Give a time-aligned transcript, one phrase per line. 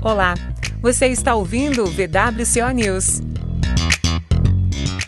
[0.00, 0.34] Olá,
[0.80, 3.20] você está ouvindo o VWCO News.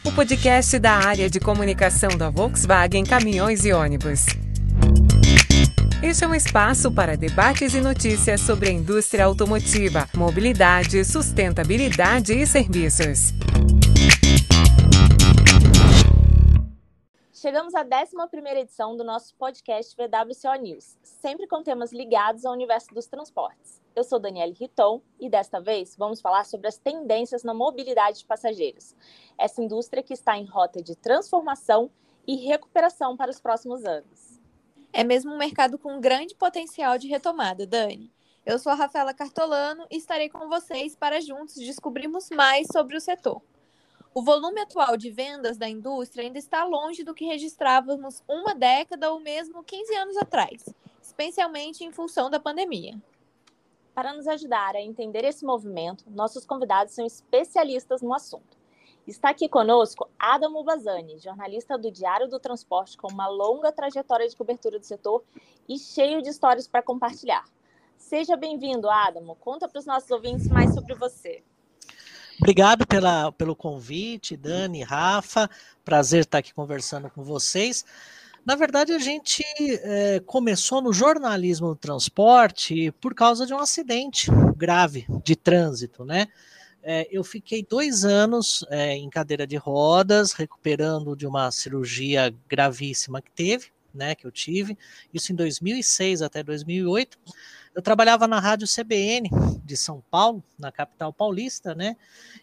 [0.04, 4.26] O podcast da área de comunicação da Volkswagen Caminhões e Ônibus.
[6.03, 12.45] Este é um espaço para debates e notícias sobre a indústria automotiva, mobilidade, sustentabilidade e
[12.45, 13.33] serviços.
[17.33, 22.93] Chegamos à 11ª edição do nosso podcast VWCO News, sempre com temas ligados ao universo
[22.93, 23.80] dos transportes.
[23.94, 28.26] Eu sou Daniele Riton e desta vez vamos falar sobre as tendências na mobilidade de
[28.26, 28.94] passageiros,
[29.36, 31.90] essa indústria que está em rota de transformação
[32.26, 34.40] e recuperação para os próximos anos.
[34.92, 38.12] É mesmo um mercado com grande potencial de retomada, Dani.
[38.46, 43.00] Eu sou a Rafaela Cartolano e estarei com vocês para juntos descobrirmos mais sobre o
[43.00, 43.42] setor.
[44.14, 49.12] O volume atual de vendas da indústria ainda está longe do que registrávamos uma década
[49.12, 50.64] ou mesmo 15 anos atrás,
[51.00, 53.00] especialmente em função da pandemia.
[54.00, 58.56] Para nos ajudar a entender esse movimento, nossos convidados são especialistas no assunto.
[59.06, 64.34] Está aqui conosco Adamo Bazani, jornalista do Diário do Transporte com uma longa trajetória de
[64.34, 65.22] cobertura do setor
[65.69, 67.44] e cheio de histórias para compartilhar.
[67.98, 69.36] Seja bem-vindo, Adamo.
[69.38, 71.42] Conta para os nossos ouvintes mais sobre você.
[72.38, 75.47] Obrigado pela, pelo convite, Dani, Rafa.
[75.84, 77.84] Prazer estar aqui conversando com vocês.
[78.44, 84.30] Na verdade, a gente é, começou no jornalismo do transporte por causa de um acidente
[84.56, 86.27] grave de trânsito, né?
[86.82, 93.20] É, eu fiquei dois anos é, em cadeira de rodas, recuperando de uma cirurgia gravíssima
[93.20, 94.14] que teve, né?
[94.14, 94.78] Que eu tive,
[95.12, 97.19] isso em 2006 até 2008.
[97.72, 99.30] Eu trabalhava na rádio CBN
[99.64, 101.96] de São Paulo, na capital paulista, né?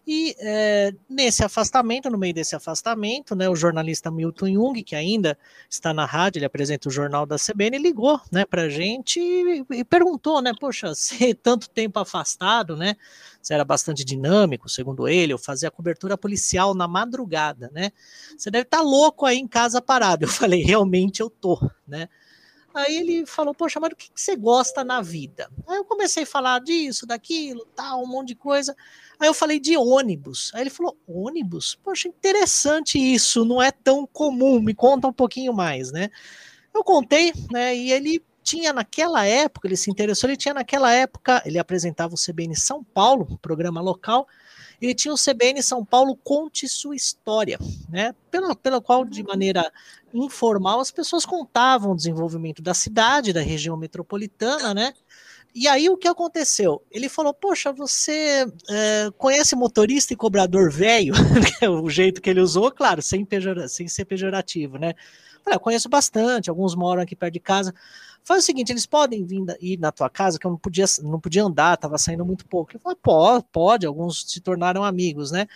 [0.06, 5.38] E é, nesse afastamento, no meio desse afastamento, né, o jornalista Milton Jung, que ainda
[5.70, 9.84] está na rádio, ele apresenta o jornal da CBN, ligou, né, para gente e, e,
[9.84, 12.96] perguntou, né, poxa, se tanto tempo afastado, né?
[13.42, 17.92] Você era bastante dinâmico, segundo ele, eu fazia cobertura policial na madrugada, né?
[18.38, 20.24] Você deve estar tá louco aí em casa parado.
[20.24, 22.08] Eu falei, realmente eu tô, né?
[22.78, 25.50] Aí ele falou, poxa, mas o que, você gosta na vida?
[25.68, 28.76] Aí eu comecei a falar disso, daquilo, tal, um monte de coisa.
[29.20, 30.52] Aí eu falei de ônibus.
[30.54, 31.74] Aí ele falou, ônibus?
[31.74, 36.12] Poxa, interessante isso, não é tão comum, me conta um pouquinho mais, né?
[36.72, 41.42] Eu contei, né, e ele tinha naquela época, ele se interessou, ele tinha naquela época,
[41.46, 44.28] ele apresentava o CBN São Paulo, um programa local,
[44.82, 47.58] ele tinha o CBN São Paulo Conte Sua História,
[47.90, 48.14] né?
[48.30, 49.72] Pela, pela qual, de maneira
[50.14, 54.94] informal, as pessoas contavam o desenvolvimento da cidade, da região metropolitana, né?
[55.54, 56.84] E aí o que aconteceu?
[56.92, 61.14] Ele falou: Poxa, você é, conhece motorista e cobrador velho?
[61.84, 64.94] O jeito que ele usou, claro, sem, pejora, sem ser pejorativo, né?
[65.44, 67.74] Falei, eu conheço bastante, alguns moram aqui perto de casa.
[68.28, 71.18] Faz o seguinte, eles podem vir ir na tua casa, que eu não podia, não
[71.18, 72.74] podia andar, estava saindo muito pouco.
[72.74, 75.48] Ele falou, pode, pode, alguns se tornaram amigos, né?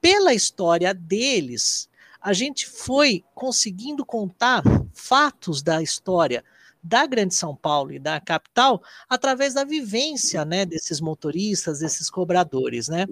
[0.00, 1.88] Pela história deles,
[2.20, 6.44] a gente foi conseguindo contar fatos da história
[6.82, 12.88] da Grande São Paulo e da capital através da vivência, né, desses motoristas, desses cobradores,
[12.88, 13.06] né?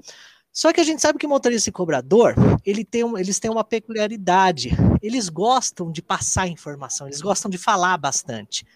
[0.53, 2.35] Só que a gente sabe que motorista e cobrador,
[2.67, 4.71] ele tem um, eles têm uma peculiaridade.
[5.01, 8.67] Eles gostam de passar informação, eles gostam de falar bastante.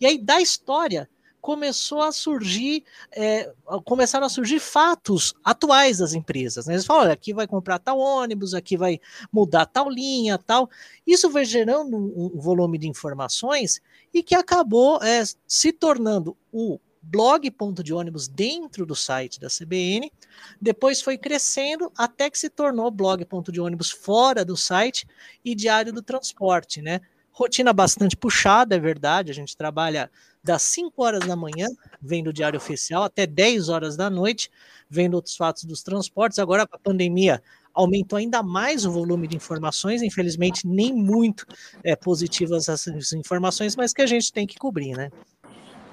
[0.00, 1.08] E aí, da história,
[1.40, 3.52] começou a surgir, é,
[3.84, 6.66] começaram a surgir fatos atuais das empresas.
[6.66, 6.74] Né?
[6.74, 9.00] Eles falam, olha, aqui vai comprar tal ônibus, aqui vai
[9.32, 10.68] mudar tal linha, tal.
[11.06, 13.80] Isso vai gerando um, um volume de informações
[14.12, 19.48] e que acabou é, se tornando o blog ponto de ônibus dentro do site da
[19.48, 20.12] CBN,
[20.60, 25.06] depois foi crescendo até que se tornou blog ponto de ônibus fora do site
[25.44, 27.00] e diário do transporte, né?
[27.38, 30.10] Rotina bastante puxada, é verdade, a gente trabalha
[30.42, 31.68] das 5 horas da manhã,
[32.02, 34.50] vendo o diário oficial, até 10 horas da noite,
[34.90, 36.40] vendo outros fatos dos transportes.
[36.40, 37.40] Agora, com a pandemia,
[37.72, 41.46] aumentou ainda mais o volume de informações, infelizmente, nem muito
[41.84, 45.12] é, positivas essas informações, mas que a gente tem que cobrir, né?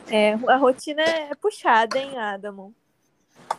[0.08, 2.74] É, a rotina é puxada, hein, Adamo?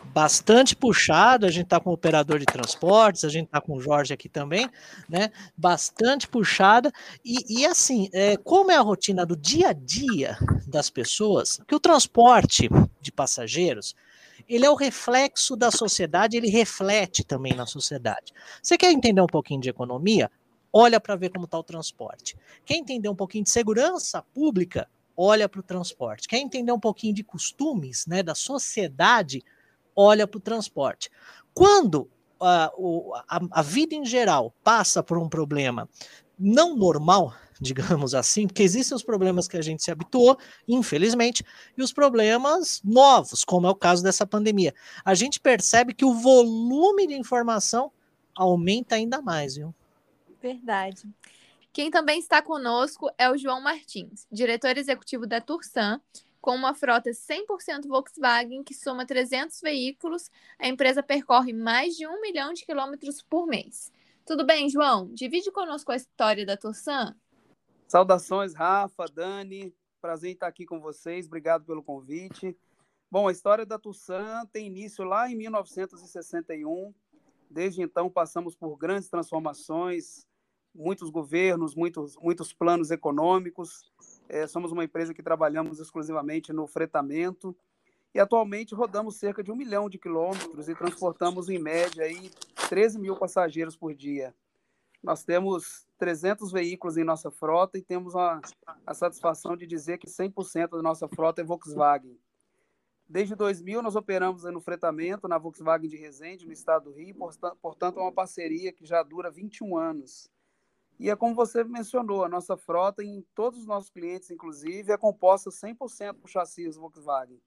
[0.05, 3.81] Bastante puxado, a gente está com o operador de transportes, a gente está com o
[3.81, 4.69] Jorge aqui também,
[5.09, 5.31] né?
[5.57, 6.91] Bastante puxada.
[7.23, 11.75] E, e assim, é, como é a rotina do dia a dia das pessoas, que
[11.75, 12.69] o transporte
[13.01, 13.95] de passageiros
[14.49, 18.33] ele é o reflexo da sociedade, ele reflete também na sociedade.
[18.63, 20.31] Você quer entender um pouquinho de economia?
[20.73, 22.37] Olha para ver como está o transporte.
[22.65, 24.89] Quer entender um pouquinho de segurança pública?
[25.17, 26.29] olha para o transporte.
[26.29, 29.43] Quer entender um pouquinho de costumes né, da sociedade?
[29.97, 31.11] Olha para o transporte.
[31.55, 32.09] Quando
[32.39, 32.71] a,
[33.29, 35.89] a, a, vida em geral passa por um problema
[36.39, 40.39] não normal, digamos assim, porque existem os problemas que a gente se habituou,
[40.69, 41.43] infelizmente,
[41.77, 44.75] e os problemas novos, como é o caso dessa pandemia.
[45.05, 47.91] A gente percebe que o volume de informação
[48.35, 49.75] aumenta ainda mais, viu?
[50.43, 51.09] Verdade.
[51.73, 56.01] Quem também está conosco é o João Martins, diretor executivo da Tursan,
[56.47, 60.31] com uma frota 100% Volkswagen que soma 300 veículos.
[60.61, 63.91] A empresa percorre mais de um milhão de quilômetros por mês.
[64.25, 65.13] Tudo bem, João?
[65.13, 67.17] Divide conosco a história da Tursan.
[67.89, 69.75] Saudações, Rafa, Dani.
[70.01, 71.27] Prazer em estar aqui com vocês.
[71.27, 72.57] Obrigado pelo convite.
[73.11, 76.95] Bom, a história da Tursan tem início lá em 1961.
[77.51, 80.25] Desde então, passamos por grandes transformações,
[80.73, 83.91] muitos governos, muitos, muitos planos econômicos.
[84.29, 87.57] É, somos uma empresa que trabalhamos exclusivamente no fretamento
[88.15, 92.31] e atualmente rodamos cerca de um milhão de quilômetros e transportamos em média aí
[92.69, 94.35] 13 mil passageiros por dia.
[95.03, 98.41] Nós temos 300 veículos em nossa frota e temos a,
[98.87, 102.19] a satisfação de dizer que 100% da nossa frota é Volkswagen.
[103.09, 107.15] Desde 2000, nós operamos no fretamento na Volkswagen de Resende, no estado do Rio,
[107.63, 110.29] portanto, é uma parceria que já dura 21 anos.
[110.99, 114.97] E é como você mencionou, a nossa frota, em todos os nossos clientes, inclusive, é
[114.97, 117.39] composta 100% por chassis Volkswagen.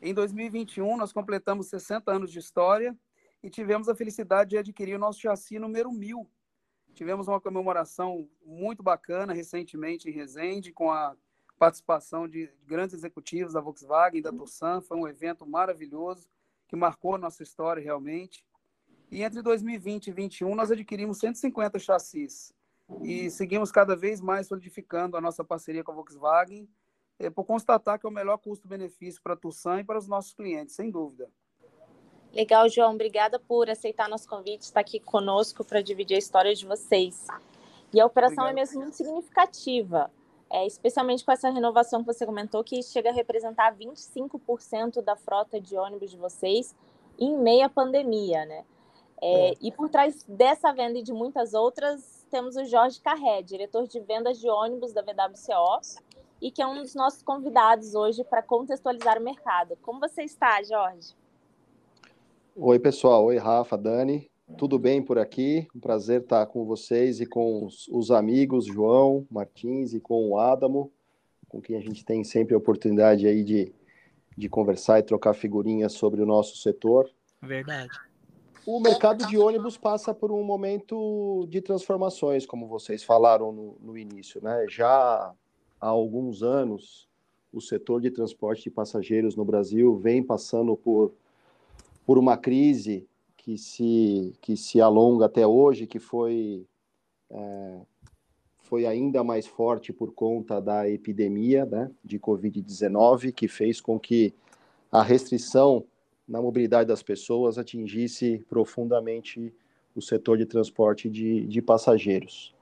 [0.00, 2.96] Em 2021, nós completamos 60 anos de história
[3.42, 6.26] e tivemos a felicidade de adquirir o nosso chassi número 1000.
[6.94, 11.14] Tivemos uma comemoração muito bacana recentemente em Resende, com a
[11.58, 14.80] participação de grandes executivos da Volkswagen, da Tussan.
[14.80, 16.26] Foi um evento maravilhoso
[16.66, 18.46] que marcou a nossa história realmente.
[19.10, 22.54] E entre 2020 e 2021, nós adquirimos 150 chassis
[23.02, 26.68] e seguimos cada vez mais solidificando a nossa parceria com a Volkswagen,
[27.18, 30.34] é, por constatar que é o melhor custo-benefício para a Tussan e para os nossos
[30.34, 31.30] clientes, sem dúvida.
[32.32, 32.94] Legal, João.
[32.94, 37.26] Obrigada por aceitar nosso convite, estar aqui conosco para dividir a história de vocês.
[37.92, 38.58] E a operação é Obrigado.
[38.58, 40.10] é mesmo muito significativa
[40.54, 45.60] é, especialmente com essa renovação que você comentou, que chega a representar 25% da frota
[45.60, 46.72] de ônibus de vocês
[47.18, 48.64] em meia pandemia, né?
[49.20, 49.54] É, é.
[49.60, 54.00] E por trás dessa venda e de muitas outras, temos o Jorge Carré, diretor de
[54.00, 55.80] vendas de ônibus da VWCO,
[56.42, 59.78] e que é um dos nossos convidados hoje para contextualizar o mercado.
[59.80, 61.14] Como você está, Jorge?
[62.56, 63.26] Oi, pessoal.
[63.26, 64.28] Oi, Rafa, Dani.
[64.58, 65.68] Tudo bem por aqui?
[65.72, 70.36] Um prazer estar com vocês e com os, os, amigos João Martins e com o
[70.36, 70.90] Adamo,
[71.48, 73.72] com quem a gente tem sempre a oportunidade aí de,
[74.36, 77.08] de conversar e trocar figurinhas sobre o nosso setor.
[77.40, 77.96] Verdade.
[78.66, 83.98] O mercado de ônibus passa por um momento de transformações, como vocês falaram no, no
[83.98, 84.64] início, né?
[84.68, 85.34] Já
[85.80, 87.06] há alguns anos,
[87.52, 91.12] o setor de transporte de passageiros no Brasil vem passando por,
[92.06, 93.06] por uma crise
[93.36, 96.66] que se, que se alonga até hoje, que foi,
[97.30, 97.80] é,
[98.56, 104.34] foi ainda mais forte por conta da epidemia né, de Covid-19, que fez com que
[104.90, 105.84] a restrição
[106.26, 109.52] na mobilidade das pessoas atingisse profundamente
[109.94, 112.54] o setor de transporte de, de passageiros.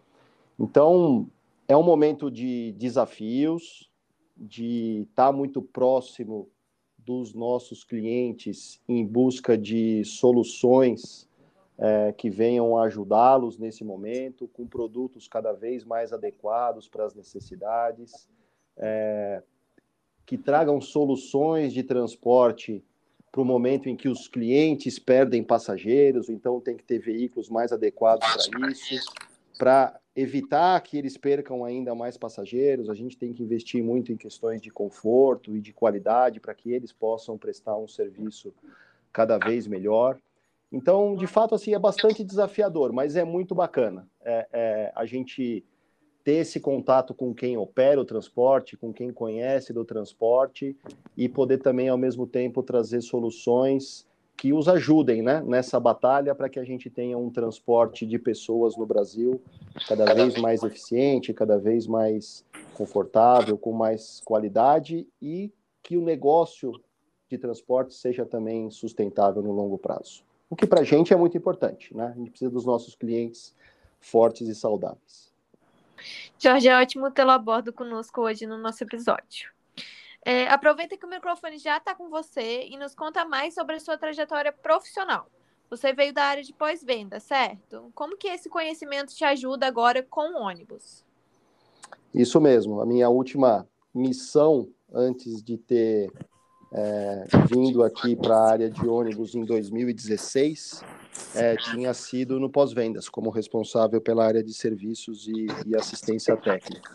[0.59, 1.29] Então,
[1.67, 3.91] é um momento de desafios,
[4.37, 6.49] de estar muito próximo
[6.99, 11.29] dos nossos clientes em busca de soluções
[11.79, 18.29] é, que venham ajudá-los nesse momento, com produtos cada vez mais adequados para as necessidades,
[18.77, 19.43] é,
[20.25, 22.85] que tragam soluções de transporte
[23.33, 27.73] para o momento em que os clientes perdem passageiros, então tem que ter veículos mais
[27.73, 29.13] adequados para isso,
[29.59, 34.17] para evitar que eles percam ainda mais passageiros, a gente tem que investir muito em
[34.17, 38.53] questões de conforto e de qualidade para que eles possam prestar um serviço
[39.11, 40.19] cada vez melhor.
[40.71, 44.07] Então, de fato, assim, é bastante desafiador, mas é muito bacana.
[44.23, 45.65] É, é, a gente
[46.25, 50.77] ter esse contato com quem opera o transporte, com quem conhece do transporte
[51.17, 56.49] e poder também, ao mesmo tempo, trazer soluções que os ajudem né, nessa batalha para
[56.49, 59.41] que a gente tenha um transporte de pessoas no Brasil
[59.87, 65.53] cada vez mais eficiente, cada vez mais confortável, com mais qualidade e
[65.83, 66.73] que o negócio
[67.29, 70.25] de transporte seja também sustentável no longo prazo.
[70.51, 72.13] O que para a gente é muito importante, né?
[72.15, 73.55] A gente precisa dos nossos clientes
[74.01, 75.32] fortes e saudáveis.
[76.39, 79.51] Jorge, é ótimo tê-lo a bordo conosco hoje no nosso episódio.
[80.25, 83.81] É, aproveita que o microfone já está com você e nos conta mais sobre a
[83.81, 85.29] sua trajetória profissional.
[85.69, 87.91] Você veio da área de pós-venda, certo?
[87.95, 91.05] Como que esse conhecimento te ajuda agora com o ônibus?
[92.15, 92.81] Isso mesmo.
[92.81, 96.13] A minha última missão antes de ter
[96.75, 100.83] é, vindo aqui para a área de ônibus em 2016,
[101.35, 106.91] é, tinha sido no pós-vendas, como responsável pela área de serviços e, e, assistência técnica.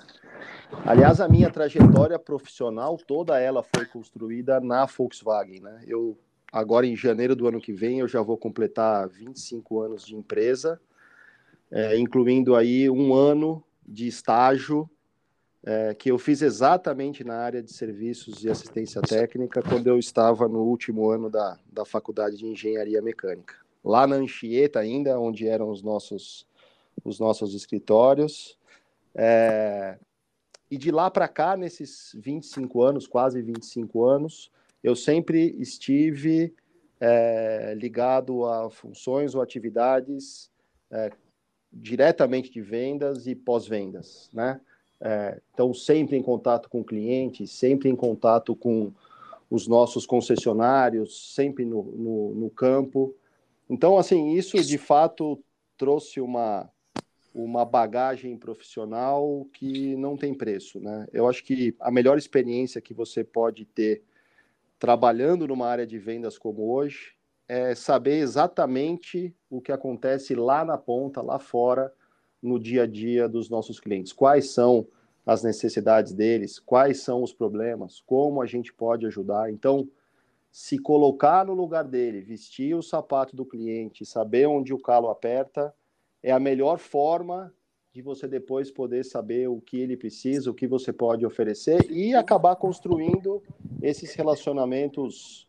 [0.83, 5.61] Aliás, a minha trajetória profissional, toda ela foi construída na Volkswagen.
[5.61, 5.83] Né?
[5.85, 6.17] Eu,
[6.51, 10.81] agora em janeiro do ano que vem, eu já vou completar 25 anos de empresa,
[11.69, 14.89] é, incluindo aí um ano de estágio
[15.67, 20.47] é, que eu fiz exatamente na área de serviços e assistência técnica quando eu estava
[20.47, 23.53] no último ano da, da faculdade de engenharia mecânica.
[23.83, 26.47] Lá na Anchieta ainda, onde eram os nossos,
[27.03, 28.57] os nossos escritórios.
[29.13, 29.99] É,
[30.71, 34.49] e de lá para cá, nesses 25 anos, quase 25 anos,
[34.81, 36.55] eu sempre estive
[36.97, 40.49] é, ligado a funções ou atividades
[40.89, 41.11] é,
[41.73, 44.61] diretamente de vendas e pós-vendas, né?
[44.99, 48.91] É, então, sempre em contato com o cliente, sempre em contato com
[49.49, 53.15] os nossos concessionários, sempre no, no, no campo.
[53.69, 55.41] Então, assim, isso de fato
[55.77, 56.69] trouxe uma,
[57.33, 61.05] uma bagagem profissional que não tem preço, né?
[61.13, 64.03] Eu acho que a melhor experiência que você pode ter
[64.79, 67.15] trabalhando numa área de vendas como hoje
[67.47, 71.93] é saber exatamente o que acontece lá na ponta, lá fora,
[72.41, 74.13] no dia a dia dos nossos clientes.
[74.13, 74.87] Quais são
[75.27, 79.51] as necessidades deles, quais são os problemas, como a gente pode ajudar.
[79.51, 79.89] Então,
[80.49, 85.75] se colocar no lugar dele, vestir o sapato do cliente, saber onde o calo aperta,
[86.23, 87.53] é a melhor forma
[87.91, 92.15] de você depois poder saber o que ele precisa, o que você pode oferecer e
[92.15, 93.43] acabar construindo
[93.81, 95.45] esses relacionamentos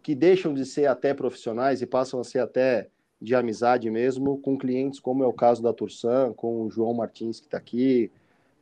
[0.00, 2.88] que deixam de ser até profissionais e passam a ser até
[3.20, 7.38] de amizade mesmo com clientes, como é o caso da Tursan, com o João Martins
[7.38, 8.10] que está aqui,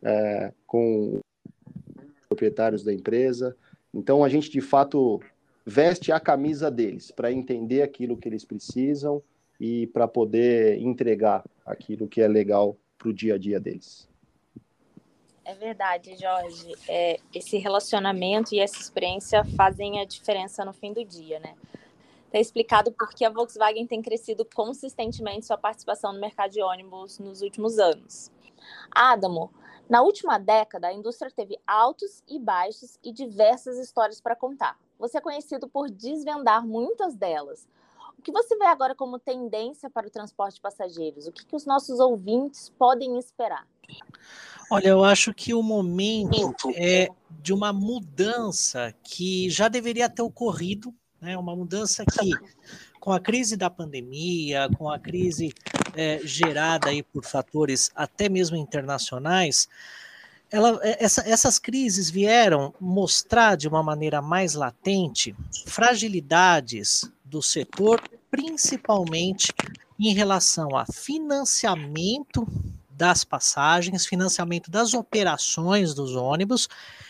[0.02, 1.20] é, com
[2.28, 3.56] proprietários da empresa.
[3.94, 5.20] Então a gente de fato
[5.64, 9.22] veste a camisa deles para entender aquilo que eles precisam
[9.60, 14.08] e para poder entregar aquilo que é legal para o dia a dia deles.
[15.44, 16.74] É verdade, Jorge.
[16.86, 21.54] É, esse relacionamento e essa experiência fazem a diferença no fim do dia, né?
[22.28, 27.18] Está explicado por que a Volkswagen tem crescido consistentemente sua participação no mercado de ônibus
[27.18, 28.30] nos últimos anos.
[28.90, 29.50] Adamo,
[29.88, 34.78] na última década, a indústria teve altos e baixos e diversas histórias para contar.
[34.99, 37.66] Você é conhecido por desvendar muitas delas.
[38.18, 41.26] O que você vê agora como tendência para o transporte de passageiros?
[41.26, 43.66] O que, que os nossos ouvintes podem esperar?
[44.70, 47.08] Olha, eu acho que o momento é
[47.40, 51.37] de uma mudança que já deveria ter ocorrido, né?
[51.37, 52.30] Uma mudança que,
[53.00, 55.52] com a crise da pandemia, com a crise
[55.94, 59.68] é, gerada aí por fatores até mesmo internacionais,
[60.50, 65.34] ela, é, essa, essas crises vieram mostrar de uma maneira mais latente
[65.66, 69.52] fragilidades do setor, principalmente
[69.98, 72.46] em relação a financiamento
[72.90, 76.68] das passagens, financiamento das operações dos ônibus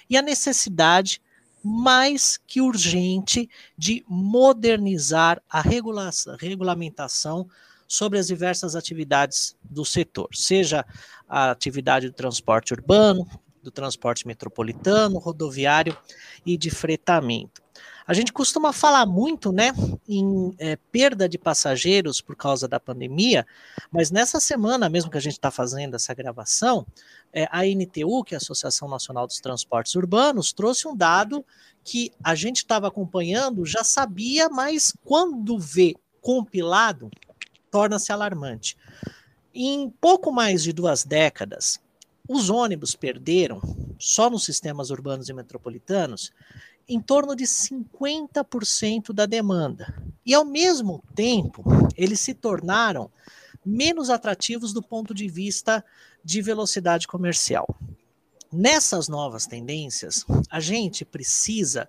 [0.09, 1.21] e a necessidade
[1.63, 7.49] mais que urgente de modernizar a regula regulamentação
[7.87, 10.85] sobre as diversas atividades do setor, seja
[11.29, 13.27] a atividade do transporte urbano,
[13.63, 15.97] do transporte metropolitano, rodoviário
[16.45, 17.63] e de fretamento.
[18.09, 19.71] A gente costuma falar muito, né,
[20.09, 23.47] em é, perda de passageiros por causa da pandemia,
[23.91, 26.87] mas nessa semana mesmo que a gente está fazendo essa gravação,
[27.31, 31.45] é, a NTU, que é a Associação Nacional dos Transportes Urbanos, trouxe um dado
[31.85, 37.11] que a gente estava acompanhando, já sabia, mas quando vê compilado,
[37.71, 38.75] torna-se alarmante.
[39.55, 41.79] Em pouco mais de duas décadas,
[42.27, 43.61] os ônibus perderam,
[43.99, 46.33] só nos sistemas urbanos e metropolitanos,
[46.89, 49.95] em torno de 50% da demanda.
[50.25, 51.63] E, ao mesmo tempo,
[51.97, 53.11] eles se tornaram
[53.65, 55.85] menos atrativos do ponto de vista
[56.25, 57.67] de velocidade comercial.
[58.51, 61.89] Nessas novas tendências, a gente precisa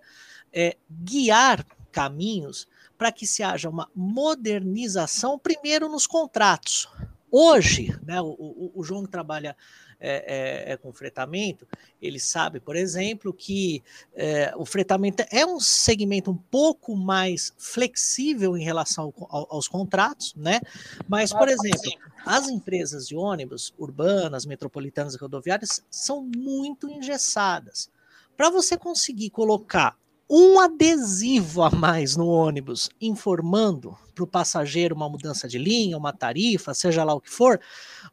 [0.51, 6.89] é, guiar caminhos para que se haja uma modernização, primeiro nos contratos.
[7.31, 9.55] Hoje, né, o, o, o João que trabalha
[9.99, 11.67] é, é, é, com fretamento,
[12.01, 13.83] ele sabe, por exemplo, que
[14.15, 19.67] é, o fretamento é um segmento um pouco mais flexível em relação ao, ao, aos
[19.67, 20.61] contratos, né?
[21.07, 21.91] Mas, por exemplo,
[22.25, 27.89] as empresas de ônibus urbanas, metropolitanas e rodoviárias são muito engessadas.
[28.37, 29.98] Para você conseguir colocar
[30.29, 36.13] um adesivo a mais no ônibus, informando para o passageiro uma mudança de linha, uma
[36.13, 37.59] tarifa, seja lá o que for,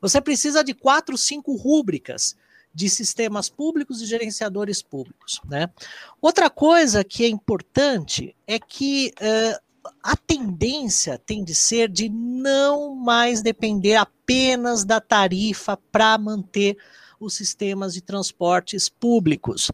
[0.01, 2.35] você precisa de quatro, cinco rúbricas
[2.73, 5.41] de sistemas públicos e gerenciadores públicos.
[5.45, 5.69] Né?
[6.21, 12.95] Outra coisa que é importante é que uh, a tendência tem de ser de não
[12.95, 16.77] mais depender apenas da tarifa para manter
[17.19, 19.71] os sistemas de transportes públicos.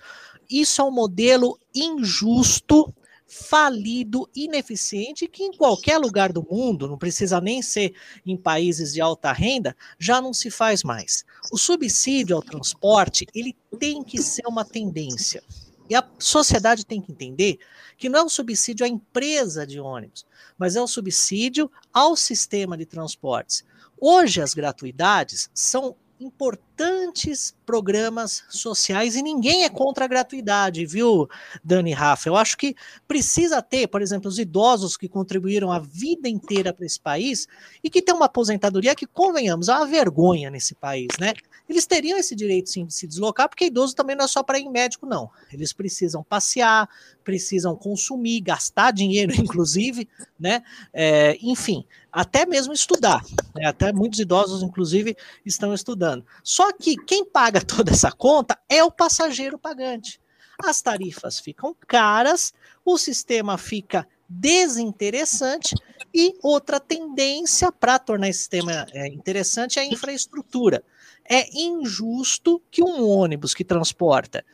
[0.52, 2.94] Isso é um modelo injusto,
[3.26, 7.94] falido, ineficiente, que em qualquer lugar do mundo, não precisa nem ser
[8.26, 11.24] em países de alta renda, já não se faz mais.
[11.50, 15.42] O subsídio ao transporte, ele tem que ser uma tendência.
[15.88, 17.58] E a sociedade tem que entender
[17.96, 20.26] que não é um subsídio à empresa de ônibus,
[20.58, 23.64] mas é um subsídio ao sistema de transportes.
[23.98, 31.28] Hoje, as gratuidades são importantes programas sociais e ninguém é contra a gratuidade, viu,
[31.62, 32.28] Dani Rafa?
[32.28, 32.74] Eu acho que
[33.06, 37.46] precisa ter, por exemplo, os idosos que contribuíram a vida inteira para esse país
[37.82, 41.34] e que têm uma aposentadoria que, convenhamos, é uma vergonha nesse país, né?
[41.72, 44.58] Eles teriam esse direito sim de se deslocar, porque idoso também não é só para
[44.58, 45.30] ir médico, não.
[45.50, 46.86] Eles precisam passear,
[47.24, 50.06] precisam consumir, gastar dinheiro, inclusive,
[50.38, 50.62] né?
[50.92, 53.24] É, enfim, até mesmo estudar.
[53.54, 53.64] Né?
[53.64, 56.26] Até muitos idosos, inclusive, estão estudando.
[56.44, 60.20] Só que quem paga toda essa conta é o passageiro pagante.
[60.62, 62.52] As tarifas ficam caras,
[62.84, 65.74] o sistema fica desinteressante
[66.14, 70.82] e outra tendência para tornar esse sistema é, interessante é a infraestrutura.
[71.28, 74.44] É injusto que um ônibus que transporta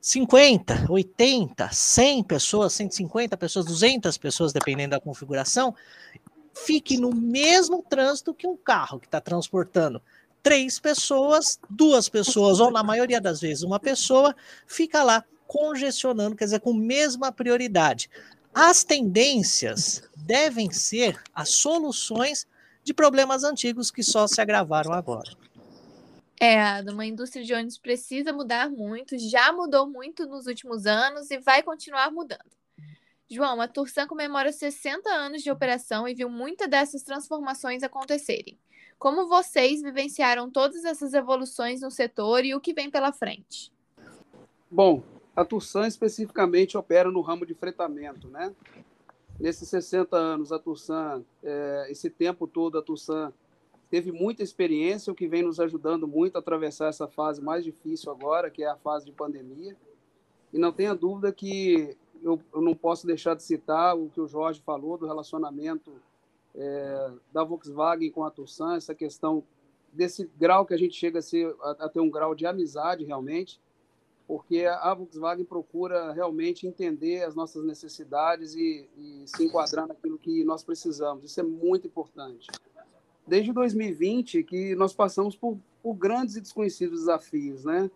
[0.00, 5.74] 50, 80, 100 pessoas, 150 pessoas, 200 pessoas, dependendo da configuração,
[6.54, 10.00] fique no mesmo trânsito que um carro que está transportando
[10.42, 14.34] três pessoas, duas pessoas, ou na maioria das vezes uma pessoa,
[14.66, 18.08] fica lá congestionando, quer dizer, com mesma prioridade.
[18.58, 22.46] As tendências devem ser as soluções
[22.82, 25.30] de problemas antigos que só se agravaram agora.
[26.40, 31.36] É, uma indústria de ônibus precisa mudar muito, já mudou muito nos últimos anos e
[31.36, 32.50] vai continuar mudando.
[33.28, 38.58] João, a Tursan comemora 60 anos de operação e viu muitas dessas transformações acontecerem.
[38.98, 43.70] Como vocês vivenciaram todas essas evoluções no setor e o que vem pela frente?
[44.70, 45.02] Bom,
[45.36, 48.54] a Tursan especificamente opera no ramo de fretamento, né?
[49.38, 53.30] Nesses 60 anos, a Tursan, é, esse tempo todo, a Tursan
[53.90, 58.10] teve muita experiência, o que vem nos ajudando muito a atravessar essa fase mais difícil
[58.10, 59.76] agora, que é a fase de pandemia.
[60.52, 64.26] E não tenha dúvida que eu, eu não posso deixar de citar o que o
[64.26, 65.92] Jorge falou do relacionamento
[66.54, 69.44] é, da Volkswagen com a Tucson, essa questão
[69.92, 73.04] desse grau que a gente chega a, ser, a, a ter um grau de amizade
[73.04, 73.60] realmente,
[74.26, 80.42] porque a Volkswagen procura realmente entender as nossas necessidades e, e, se enquadrar naquilo que
[80.44, 81.24] nós precisamos.
[81.24, 82.48] Isso é muito importante
[83.26, 87.90] desde 2020 que nós passamos por, por grandes e desconhecidos desafios, né?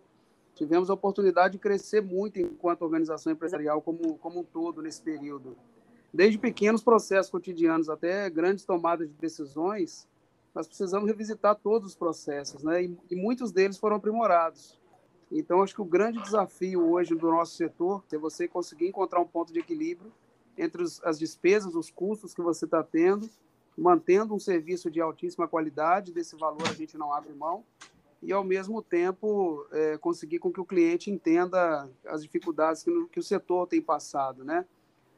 [0.53, 5.55] Tivemos a oportunidade de crescer muito enquanto organização empresarial como, como um todo nesse período.
[6.13, 10.07] Desde pequenos processos cotidianos até grandes tomadas de decisões,
[10.53, 12.83] nós precisamos revisitar todos os processos, né?
[12.83, 14.77] E, e muitos deles foram aprimorados.
[15.31, 19.27] Então, acho que o grande desafio hoje do nosso setor é você conseguir encontrar um
[19.27, 20.11] ponto de equilíbrio
[20.57, 23.29] entre os, as despesas, os custos que você está tendo
[23.77, 27.63] mantendo um serviço de altíssima qualidade, desse valor a gente não abre mão,
[28.21, 33.07] e ao mesmo tempo é, conseguir com que o cliente entenda as dificuldades que, no,
[33.07, 34.65] que o setor tem passado, né?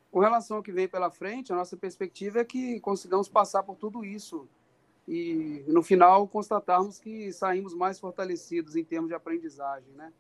[0.10, 3.76] Com relação ao que vem pela frente, a nossa perspectiva é que consigamos passar por
[3.76, 4.48] tudo isso
[5.08, 10.14] e, no final, constatarmos que saímos mais fortalecidos em termos de aprendizagem, né?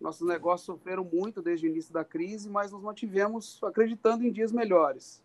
[0.00, 4.52] Nossos negócios sofreram muito desde o início da crise, mas nos mantivemos acreditando em dias
[4.52, 5.22] melhores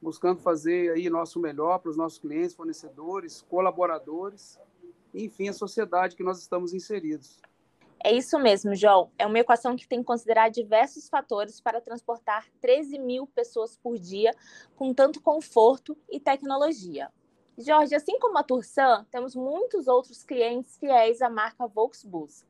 [0.00, 4.58] buscando fazer aí nosso melhor para os nossos clientes, fornecedores, colaboradores,
[5.14, 7.40] enfim, a sociedade que nós estamos inseridos.
[8.04, 9.10] É isso mesmo, João.
[9.18, 13.98] É uma equação que tem que considerar diversos fatores para transportar 13 mil pessoas por
[13.98, 14.30] dia
[14.76, 17.10] com tanto conforto e tecnologia.
[17.58, 22.44] Jorge, assim como a Tursan, temos muitos outros clientes fiéis à marca Volksbus.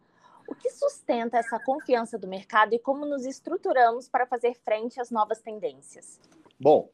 [0.48, 5.10] O que sustenta essa confiança do mercado e como nos estruturamos para fazer frente às
[5.10, 6.20] novas tendências?
[6.58, 6.88] Bom,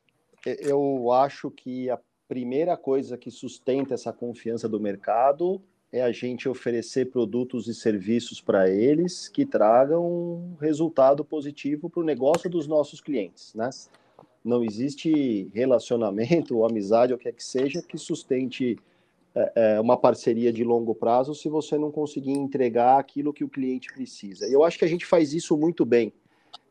[0.45, 6.49] eu acho que a primeira coisa que sustenta essa confiança do mercado é a gente
[6.49, 13.01] oferecer produtos e serviços para eles que tragam resultado positivo para o negócio dos nossos
[13.01, 13.69] clientes, né?
[14.45, 18.79] Não existe relacionamento ou amizade, ou o que é que seja, que sustente
[19.35, 23.49] é, é, uma parceria de longo prazo se você não conseguir entregar aquilo que o
[23.49, 24.47] cliente precisa.
[24.47, 26.13] Eu acho que a gente faz isso muito bem.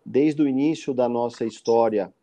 [0.05, 2.13] Desde o início da nossa história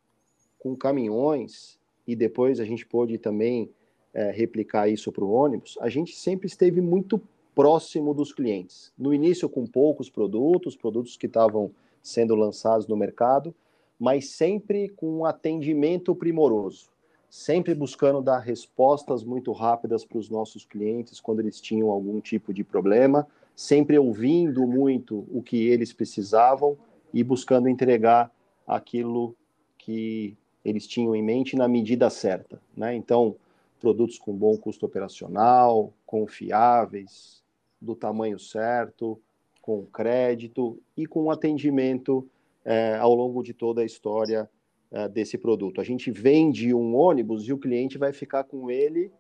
[0.59, 3.71] com caminhões, e depois a gente pôde também
[4.15, 7.21] é, replicar isso para o ônibus, a gente sempre esteve muito
[7.55, 8.93] próximo dos clientes.
[8.97, 11.71] No início, com poucos produtos, produtos que estavam
[12.03, 13.55] sendo lançados no mercado,
[13.99, 16.91] mas sempre com um atendimento primoroso,
[17.29, 22.55] sempre buscando dar respostas muito rápidas para os nossos clientes quando eles tinham algum tipo
[22.55, 26.77] de problema, sempre ouvindo muito o que eles precisavam
[27.13, 28.31] e buscando entregar
[28.67, 29.35] aquilo
[29.77, 32.61] que eles tinham em mente na medida certa.
[32.77, 32.95] Né?
[32.95, 33.35] Então,
[33.81, 37.43] produtos com bom custo operacional, confiáveis,
[37.81, 39.19] do tamanho certo,
[39.63, 42.29] com crédito e com atendimento
[42.69, 44.49] é, ao longo de toda a história
[44.91, 45.81] é, desse produto.
[45.81, 49.11] A gente vende um ônibus e o cliente vai ficar com ele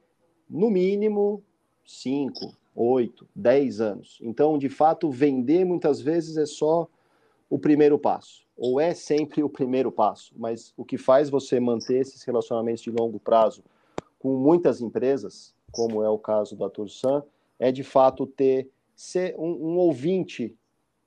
[0.50, 1.42] no mínimo
[1.86, 4.18] 5, 8, 10 anos.
[4.20, 6.86] Então, de fato, vender muitas vezes é só
[7.48, 12.02] o primeiro passo, ou é sempre o primeiro passo, mas o que faz você manter
[12.02, 13.64] esses relacionamentos de longo prazo
[14.18, 17.22] com muitas empresas, como é o caso da Tursan,
[17.58, 20.54] é de fato ter ser um, um ouvinte,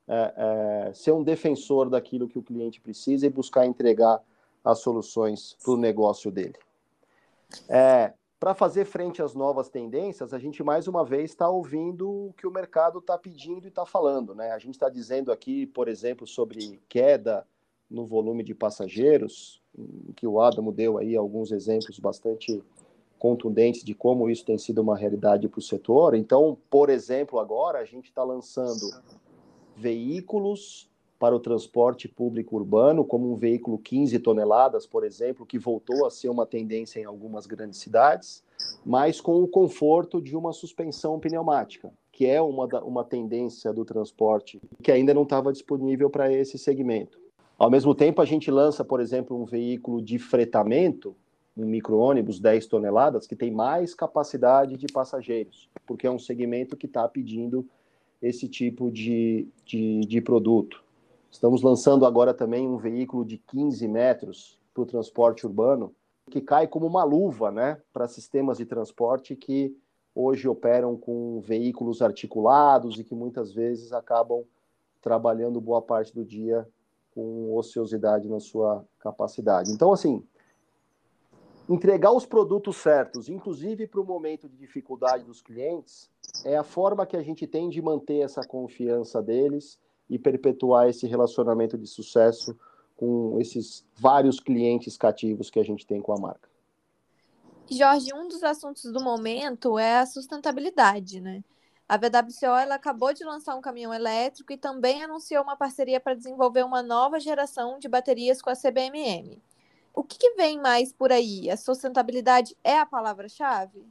[0.07, 4.21] é, é, ser um defensor daquilo que o cliente precisa e buscar entregar
[4.63, 6.55] as soluções para o negócio dele.
[7.67, 12.33] É, para fazer frente às novas tendências, a gente mais uma vez está ouvindo o
[12.33, 14.33] que o mercado está pedindo e está falando.
[14.33, 14.51] Né?
[14.51, 17.45] A gente está dizendo aqui, por exemplo, sobre queda
[17.89, 19.61] no volume de passageiros,
[20.15, 22.63] que o Adamo deu aí alguns exemplos bastante
[23.19, 26.15] contundentes de como isso tem sido uma realidade para o setor.
[26.15, 28.89] Então, por exemplo, agora a gente está lançando
[29.75, 30.89] veículos
[31.21, 36.09] para o transporte público urbano, como um veículo 15 toneladas, por exemplo, que voltou a
[36.09, 38.43] ser uma tendência em algumas grandes cidades,
[38.83, 44.59] mas com o conforto de uma suspensão pneumática, que é uma, uma tendência do transporte
[44.81, 47.19] que ainda não estava disponível para esse segmento.
[47.55, 51.15] Ao mesmo tempo, a gente lança, por exemplo, um veículo de fretamento,
[51.55, 56.87] um micro-ônibus 10 toneladas, que tem mais capacidade de passageiros, porque é um segmento que
[56.87, 57.67] está pedindo
[58.21, 60.83] esse tipo de, de, de produto.
[61.31, 65.93] Estamos lançando agora também um veículo de 15 metros para o transporte urbano,
[66.29, 69.75] que cai como uma luva né, para sistemas de transporte que
[70.13, 74.43] hoje operam com veículos articulados e que muitas vezes acabam
[75.01, 76.67] trabalhando boa parte do dia
[77.13, 79.71] com ociosidade na sua capacidade.
[79.71, 80.23] Então, assim,
[81.67, 86.09] entregar os produtos certos, inclusive para o momento de dificuldade dos clientes,
[86.45, 91.07] é a forma que a gente tem de manter essa confiança deles e perpetuar esse
[91.07, 92.57] relacionamento de sucesso
[92.95, 96.49] com esses vários clientes cativos que a gente tem com a marca.
[97.69, 101.43] Jorge, um dos assuntos do momento é a sustentabilidade, né?
[101.87, 106.13] A VWCO ela acabou de lançar um caminhão elétrico e também anunciou uma parceria para
[106.13, 109.41] desenvolver uma nova geração de baterias com a CBMM.
[109.93, 111.49] O que, que vem mais por aí?
[111.49, 113.85] A sustentabilidade é a palavra-chave?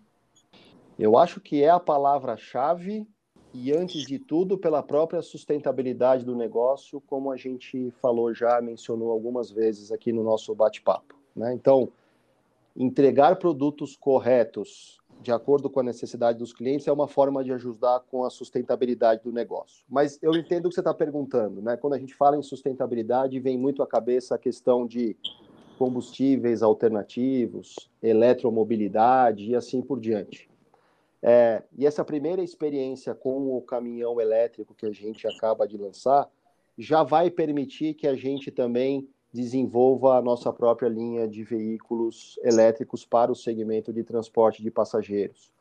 [1.00, 3.08] Eu acho que é a palavra-chave
[3.54, 9.10] e, antes de tudo, pela própria sustentabilidade do negócio, como a gente falou já, mencionou
[9.10, 11.16] algumas vezes aqui no nosso bate-papo.
[11.34, 11.54] Né?
[11.54, 11.88] Então,
[12.76, 18.00] entregar produtos corretos de acordo com a necessidade dos clientes é uma forma de ajudar
[18.10, 19.86] com a sustentabilidade do negócio.
[19.88, 21.62] Mas eu entendo o que você está perguntando.
[21.62, 21.78] Né?
[21.78, 25.16] Quando a gente fala em sustentabilidade, vem muito à cabeça a questão de
[25.78, 30.49] combustíveis alternativos, eletromobilidade e assim por diante.
[31.22, 36.28] É, e essa primeira experiência com o caminhão elétrico que a gente acaba de lançar
[36.78, 43.04] já vai permitir que a gente também desenvolva a nossa própria linha de veículos elétricos
[43.04, 45.52] para o segmento de transporte de passageiros.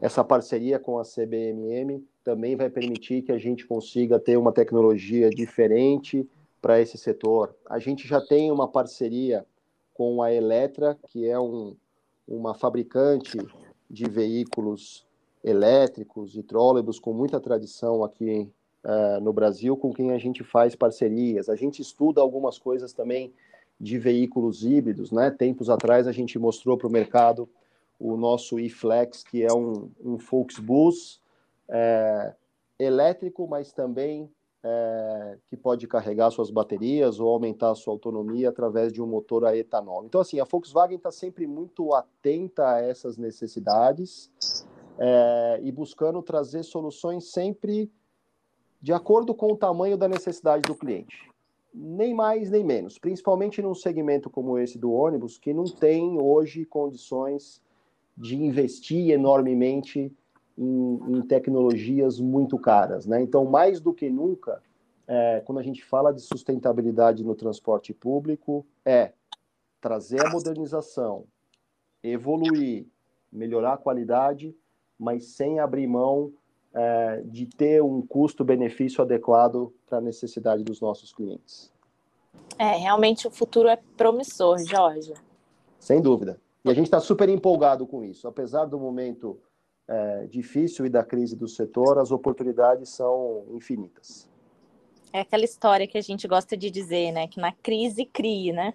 [0.00, 5.30] Essa parceria com a CBMM também vai permitir que a gente consiga ter uma tecnologia
[5.30, 6.28] diferente
[6.60, 7.54] para esse setor.
[7.68, 9.44] A gente já tem uma parceria
[9.92, 11.76] com a Eletra, que é um,
[12.26, 13.38] uma fabricante
[13.92, 15.06] de veículos
[15.44, 18.50] elétricos e trólebus com muita tradição aqui
[18.82, 21.50] uh, no Brasil, com quem a gente faz parcerias.
[21.50, 23.30] A gente estuda algumas coisas também
[23.78, 25.30] de veículos híbridos, né?
[25.30, 27.46] Tempos atrás a gente mostrou para o mercado
[27.98, 31.20] o nosso e-Flex, que é um, um Volksbus
[31.68, 32.32] é,
[32.78, 34.30] elétrico, mas também
[34.64, 39.44] é, que pode carregar suas baterias ou aumentar a sua autonomia através de um motor
[39.44, 40.04] a etanol.
[40.04, 44.30] Então, assim, a Volkswagen está sempre muito atenta a essas necessidades
[44.98, 47.90] é, e buscando trazer soluções sempre
[48.80, 51.30] de acordo com o tamanho da necessidade do cliente.
[51.74, 56.64] Nem mais nem menos, principalmente num segmento como esse do ônibus, que não tem hoje
[56.66, 57.62] condições
[58.16, 60.12] de investir enormemente
[60.56, 63.06] em, em tecnologias muito caras.
[63.06, 63.22] Né?
[63.22, 64.62] Então, mais do que nunca,
[65.06, 69.12] é, quando a gente fala de sustentabilidade no transporte público, é
[69.80, 71.24] trazer a modernização,
[72.02, 72.86] evoluir,
[73.30, 74.54] melhorar a qualidade,
[74.98, 76.32] mas sem abrir mão
[76.74, 81.72] é, de ter um custo-benefício adequado para a necessidade dos nossos clientes.
[82.58, 85.14] É, realmente o futuro é promissor, Jorge.
[85.78, 86.40] Sem dúvida.
[86.64, 88.28] E a gente está super empolgado com isso.
[88.28, 89.38] Apesar do momento
[89.92, 94.26] é, difícil e da crise do setor, as oportunidades são infinitas.
[95.12, 97.28] É aquela história que a gente gosta de dizer, né?
[97.28, 98.72] Que na crise crie, né?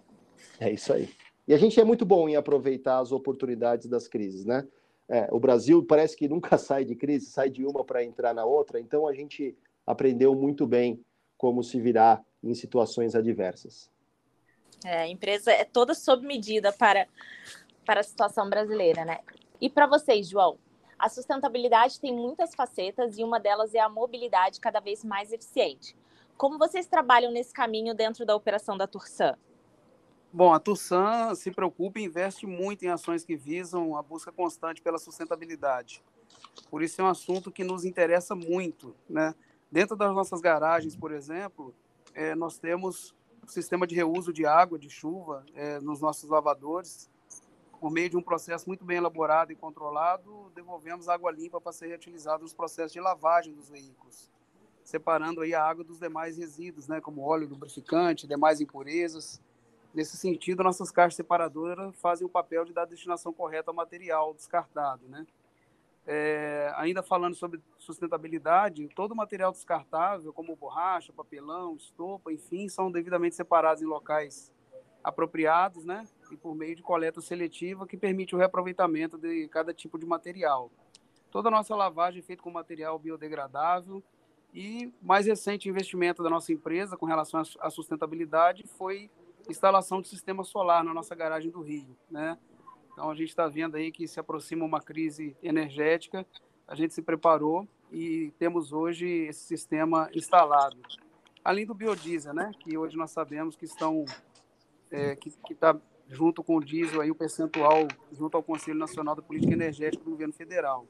[0.59, 1.09] É isso aí.
[1.47, 4.67] E a gente é muito bom em aproveitar as oportunidades das crises, né?
[5.09, 8.45] É, o Brasil parece que nunca sai de crise, sai de uma para entrar na
[8.45, 11.03] outra, então a gente aprendeu muito bem
[11.35, 13.89] como se virar em situações adversas.
[14.85, 17.07] É, a empresa é toda sob medida para,
[17.83, 19.19] para a situação brasileira, né?
[19.59, 20.59] E para vocês, João,
[20.97, 25.95] a sustentabilidade tem muitas facetas e uma delas é a mobilidade cada vez mais eficiente.
[26.35, 29.35] Como vocês trabalham nesse caminho dentro da operação da Tursan?
[30.31, 34.81] Bom, a Tursan se preocupa e investe muito em ações que visam a busca constante
[34.81, 36.03] pela sustentabilidade.
[36.69, 38.95] Por isso é um assunto que nos interessa muito.
[39.09, 39.33] Né?
[39.71, 41.73] Dentro das nossas garagens, por exemplo,
[42.13, 43.15] é, nós temos
[43.47, 47.09] sistema de reuso de água, de chuva, é, nos nossos lavadores.
[47.79, 51.87] Por meio de um processo muito bem elaborado e controlado, devolvemos água limpa para ser
[51.87, 54.31] reutilizada nos processos de lavagem dos veículos,
[54.83, 59.39] separando aí a água dos demais resíduos, né, como óleo lubrificante, demais impurezas
[59.97, 65.07] Nesse sentido, nossas caixas separadoras fazem o papel de dar destinação correta ao material descartado.
[65.07, 65.25] Né?
[66.05, 73.35] É, ainda falando sobre sustentabilidade, todo material descartável, como borracha, papelão, estopa, enfim, são devidamente
[73.35, 74.53] separados em locais
[75.03, 76.05] apropriados, né?
[76.31, 80.71] E por meio de coleta seletiva que permite o reaproveitamento de cada tipo de material.
[81.31, 84.03] Toda a nossa lavagem é feita com material biodegradável
[84.53, 89.09] e mais recente investimento da nossa empresa com relação à sustentabilidade foi
[89.49, 92.37] instalação de sistema solar na nossa garagem do Rio, né?
[92.91, 96.25] Então a gente está vendo aí que se aproxima uma crise energética,
[96.67, 100.77] a gente se preparou e temos hoje esse sistema instalado.
[101.43, 102.51] Além do biodiesel, né?
[102.59, 104.03] Que hoje nós sabemos que estão
[104.89, 109.21] é, que está junto com o diesel aí o percentual junto ao Conselho Nacional da
[109.21, 110.85] Política Energética do Governo Federal.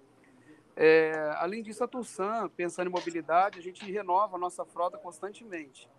[0.75, 5.89] É, além disso, a Tursan, pensando em mobilidade, a gente renova a nossa frota constantemente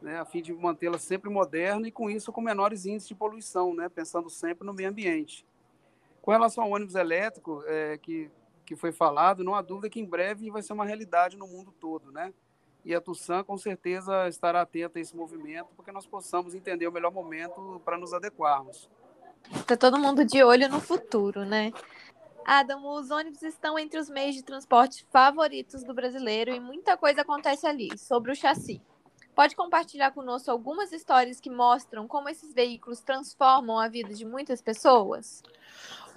[0.00, 3.74] né, a fim de mantê-la sempre moderna e com isso com menores índices de poluição,
[3.74, 5.46] né, pensando sempre no meio ambiente.
[6.22, 8.30] Com relação ao ônibus elétrico, é, que,
[8.64, 11.72] que foi falado, não há dúvida que em breve vai ser uma realidade no mundo
[11.80, 12.32] todo, né?
[12.88, 16.90] E a Tussan com certeza estará atenta a esse movimento, porque nós possamos entender o
[16.90, 18.88] melhor momento para nos adequarmos.
[19.54, 21.70] Está todo mundo de olho no futuro, né?
[22.46, 27.20] Adam, os ônibus estão entre os meios de transporte favoritos do brasileiro e muita coisa
[27.20, 28.80] acontece ali sobre o chassi.
[29.34, 34.62] Pode compartilhar conosco algumas histórias que mostram como esses veículos transformam a vida de muitas
[34.62, 35.42] pessoas?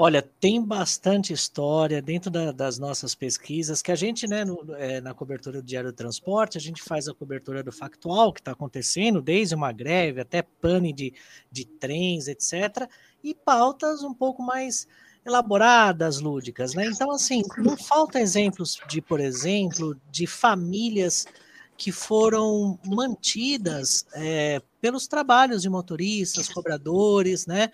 [0.04, 5.00] Olha, tem bastante história dentro da, das nossas pesquisas que a gente, né, no, é,
[5.00, 8.54] na cobertura do Diário do Transporte, a gente faz a cobertura do factual que está
[8.54, 11.14] acontecendo, desde uma greve até pane de,
[11.52, 12.90] de trens, etc.,
[13.24, 14.88] e pautas um pouco mais
[15.24, 16.88] elaboradas, lúdicas, né?
[16.88, 21.28] Então, assim, não falta exemplos de, por exemplo, de famílias
[21.78, 27.70] que foram mantidas é, pelos trabalhos de motoristas, cobradores, né?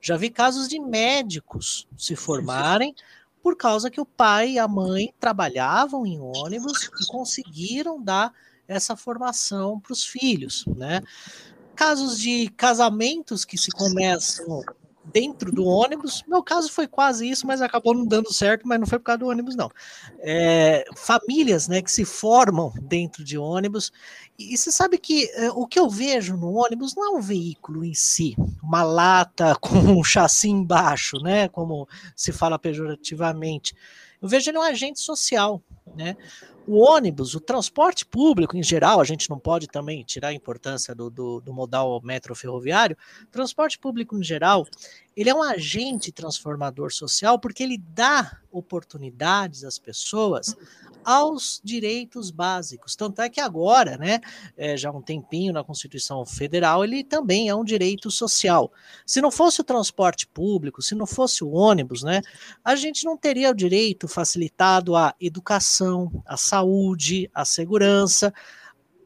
[0.00, 2.94] Já vi casos de médicos se formarem
[3.42, 8.32] por causa que o pai e a mãe trabalhavam em ônibus e conseguiram dar
[8.66, 11.00] essa formação para os filhos, né?
[11.74, 14.62] Casos de casamentos que se começam
[15.12, 16.24] dentro do ônibus.
[16.26, 19.18] Meu caso foi quase isso, mas acabou não dando certo, mas não foi por causa
[19.18, 19.70] do ônibus, não.
[20.18, 23.92] É, famílias né, que se formam dentro de ônibus.
[24.38, 27.20] E, e você sabe que é, o que eu vejo no ônibus não é um
[27.20, 31.48] veículo em si, uma lata com um chassi embaixo, né?
[31.48, 33.74] Como se fala pejorativamente.
[34.20, 35.62] Eu vejo ele um agente social,
[35.96, 36.16] né?
[36.72, 40.94] O ônibus, o transporte público em geral, a gente não pode também tirar a importância
[40.94, 42.96] do, do, do modal metro ferroviário.
[43.28, 44.64] Transporte público em geral,
[45.16, 50.56] ele é um agente transformador social porque ele dá oportunidades às pessoas
[51.04, 52.94] aos direitos básicos.
[52.94, 54.20] Tanto é que agora, né,
[54.56, 58.72] é, já há um tempinho na Constituição Federal, ele também é um direito social.
[59.06, 62.20] Se não fosse o transporte público, se não fosse o ônibus, né,
[62.64, 68.32] a gente não teria o direito facilitado à educação, à saúde, à segurança,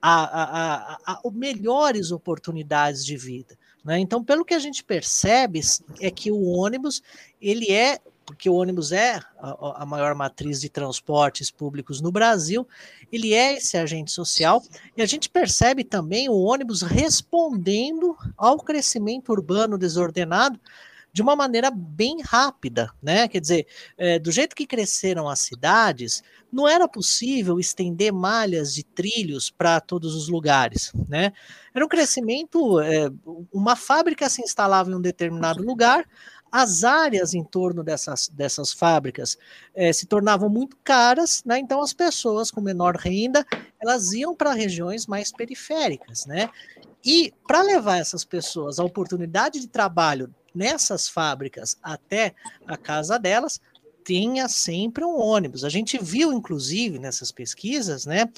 [0.01, 3.57] a, a, a, a melhores oportunidades de vida.
[3.85, 3.99] Né?
[3.99, 5.61] Então, pelo que a gente percebe,
[6.01, 7.03] é que o ônibus
[7.40, 12.66] ele é porque o ônibus é a, a, maior matriz de transportes públicos no Brasil,
[13.12, 14.62] ele é esse agente social,
[14.97, 20.59] e a gente percebe também o ônibus respondendo ao crescimento urbano desordenado,
[21.14, 23.29] de uma maneira bem rápida, né?
[23.29, 28.83] Quer dizer, é, do jeito que cresceram as cidades, não era possível estender malhas de
[28.83, 31.33] trilhos para todos os lugares, né?
[31.72, 33.09] Era um crescimento, é,
[33.53, 36.05] uma fábrica se instalava em um determinado lugar,
[36.50, 39.38] as áreas em torno dessas, dessas fábricas
[39.72, 41.59] é, se tornavam muito caras, né?
[41.59, 43.44] então as pessoas com menor renda
[43.81, 46.48] elas iam para regiões mais periféricas, né?
[47.05, 52.35] E para levar essas pessoas a oportunidade de trabalho nessas fábricas até
[52.67, 53.61] a casa delas,
[54.05, 55.64] tinha sempre um ônibus.
[55.64, 58.31] A gente viu, inclusive, nessas pesquisas, né,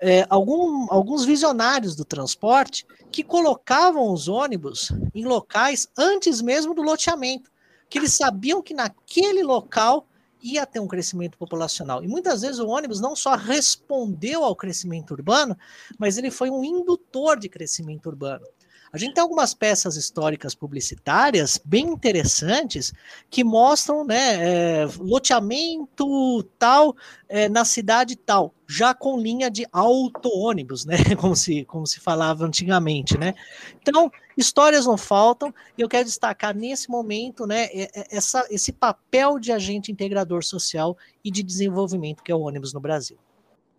[0.00, 6.82] é, algum, alguns visionários do transporte que colocavam os ônibus em locais antes mesmo do
[6.82, 7.50] loteamento
[7.88, 10.06] que eles sabiam que naquele local
[10.40, 12.04] ia ter um crescimento populacional.
[12.04, 15.56] E muitas vezes o ônibus não só respondeu ao crescimento urbano,
[15.98, 18.46] mas ele foi um indutor de crescimento urbano.
[18.92, 22.92] A gente tem algumas peças históricas publicitárias bem interessantes
[23.28, 26.96] que mostram né, é, loteamento tal
[27.28, 30.96] é, na cidade tal, já com linha de auto-ônibus, né?
[31.20, 33.34] Como se, como se falava antigamente, né?
[33.80, 37.68] Então, histórias não faltam, e eu quero destacar nesse momento né,
[38.10, 42.80] essa, esse papel de agente integrador social e de desenvolvimento que é o ônibus no
[42.80, 43.18] Brasil.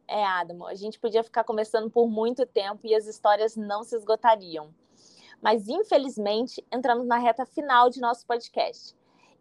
[0.08, 3.96] É, Adamo, a gente podia ficar conversando por muito tempo e as histórias não se
[3.96, 4.70] esgotariam
[5.42, 8.96] mas infelizmente entramos na reta final de nosso podcast.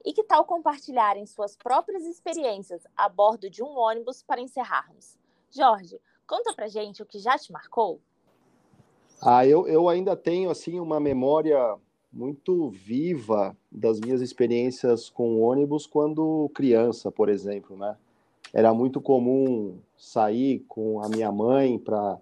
[0.05, 5.19] E que tal compartilharem suas próprias experiências a bordo de um ônibus para encerrarmos?
[5.51, 8.01] Jorge, conta pra gente o que já te marcou.
[9.21, 11.77] Ah, eu, eu ainda tenho assim uma memória
[12.13, 17.97] muito viva das minhas experiências com ônibus quando criança, por exemplo, né?
[18.53, 22.19] Era muito comum sair com a minha mãe para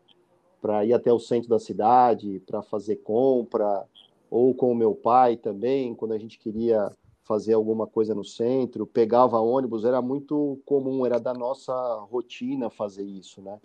[0.67, 3.87] para ir até o centro da cidade, para fazer compra,
[4.29, 6.91] ou com o meu pai também, quando a gente queria
[7.23, 11.73] fazer alguma coisa no centro, pegava ônibus, era muito comum, era da nossa
[12.11, 13.61] rotina fazer isso, né?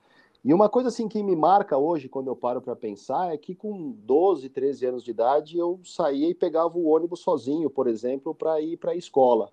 [0.46, 3.56] E uma coisa assim que me marca hoje, quando eu paro para pensar, é que
[3.56, 8.36] com 12, 13 anos de idade eu saía e pegava o ônibus sozinho, por exemplo,
[8.36, 9.52] para ir para a escola.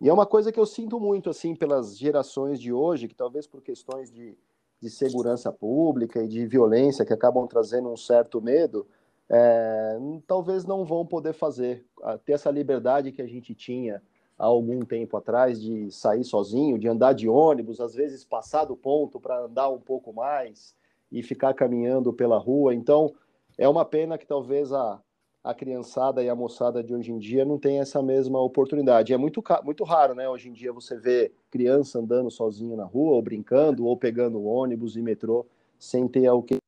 [0.00, 3.46] E é uma coisa que eu sinto muito assim pelas gerações de hoje, que talvez
[3.46, 4.36] por questões de
[4.80, 8.86] de segurança pública e de violência que acabam trazendo um certo medo,
[9.28, 11.84] é, talvez não vão poder fazer,
[12.24, 14.02] ter essa liberdade que a gente tinha
[14.38, 18.76] há algum tempo atrás de sair sozinho, de andar de ônibus, às vezes passar do
[18.76, 20.74] ponto para andar um pouco mais
[21.10, 22.74] e ficar caminhando pela rua.
[22.74, 23.12] Então,
[23.56, 25.00] é uma pena que talvez a,
[25.48, 29.14] a criançada e a moçada de hoje em dia não tem essa mesma oportunidade.
[29.14, 30.28] É muito, muito raro, né?
[30.28, 34.94] Hoje em dia você vê criança andando sozinho na rua, ou brincando, ou pegando ônibus
[34.94, 35.46] e metrô,
[35.78, 36.58] sem ter o que.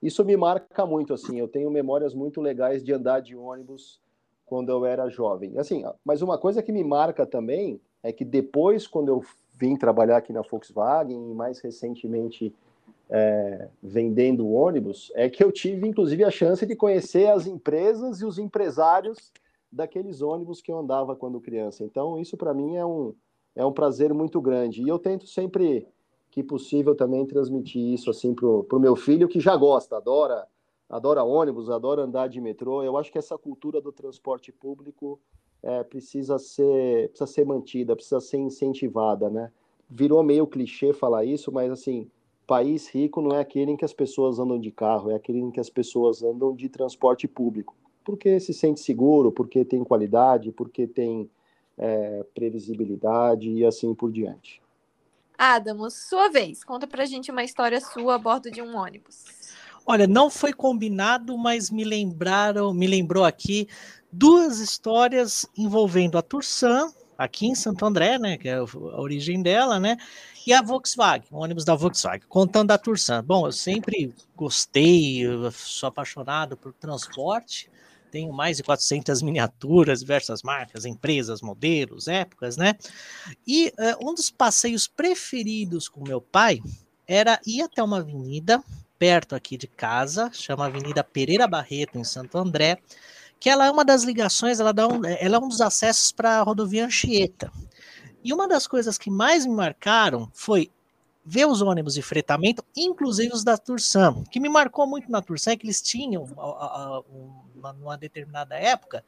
[0.00, 1.36] Isso me marca muito, assim.
[1.36, 4.00] Eu tenho memórias muito legais de andar de ônibus
[4.46, 5.58] quando eu era jovem.
[5.58, 9.24] Assim, mas uma coisa que me marca também é que depois, quando eu
[9.56, 12.54] vim trabalhar aqui na Volkswagen, e mais recentemente
[13.10, 18.24] é, vendendo ônibus, é que eu tive, inclusive, a chance de conhecer as empresas e
[18.24, 19.32] os empresários
[19.70, 21.84] daqueles ônibus que eu andava quando criança.
[21.84, 23.12] Então, isso para mim é um,
[23.56, 24.82] é um prazer muito grande.
[24.82, 25.86] E eu tento sempre
[26.30, 30.46] que possível também transmitir isso assim para o meu filho, que já gosta, adora,
[30.88, 32.84] adora ônibus, adora andar de metrô.
[32.84, 35.20] Eu acho que essa cultura do transporte público
[35.62, 39.50] é, precisa, ser, precisa ser mantida, precisa ser incentivada, né?
[39.88, 42.08] Virou meio clichê falar isso, mas assim,
[42.50, 45.52] país rico não é aquele em que as pessoas andam de carro, é aquele em
[45.52, 47.76] que as pessoas andam de transporte público.
[48.04, 51.30] Porque se sente seguro, porque tem qualidade, porque tem
[51.78, 54.60] é, previsibilidade e assim por diante.
[55.38, 56.64] Adamo, sua vez.
[56.64, 59.26] Conta pra gente uma história sua a bordo de um ônibus.
[59.86, 63.68] Olha, não foi combinado, mas me lembraram, me lembrou aqui
[64.10, 68.62] duas histórias envolvendo a Tursan, aqui em Santo André, né, que é a
[68.98, 69.98] origem dela, né,
[70.46, 73.22] e a Volkswagen, o ônibus da Volkswagen, contando da Tursan.
[73.22, 77.70] Bom, eu sempre gostei, eu sou apaixonado por transporte,
[78.10, 82.74] tenho mais de 400 miniaturas, diversas marcas, empresas, modelos, épocas, né?
[83.46, 86.60] E uh, um dos passeios preferidos com meu pai
[87.06, 88.64] era ir até uma avenida
[88.98, 92.78] perto aqui de casa, chama Avenida Pereira Barreto, em Santo André,
[93.40, 96.38] que ela é uma das ligações, ela, dá um, ela é um dos acessos para
[96.38, 97.50] a rodovia Anchieta.
[98.22, 100.70] E uma das coisas que mais me marcaram foi
[101.24, 104.10] ver os ônibus de fretamento, inclusive os da Tursan.
[104.10, 106.28] O que me marcou muito na Tursan é que eles tinham,
[107.78, 109.02] numa determinada época,